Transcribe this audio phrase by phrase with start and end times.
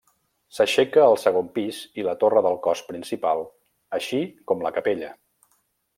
[0.59, 3.45] S'aixeca el segon pis i la torre del cos principal,
[3.99, 5.17] així com la capella.